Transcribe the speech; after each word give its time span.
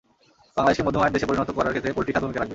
বাংলাদেশকে 0.57 0.85
মধ্যম 0.87 1.01
আয়ের 1.03 1.15
দেশে 1.15 1.29
পরিণত 1.29 1.49
করার 1.57 1.71
ক্ষেত্রে 1.73 1.95
পোলট্রি 1.95 2.13
খাত 2.13 2.23
ভূমিকা 2.25 2.39
রাখবে। 2.39 2.49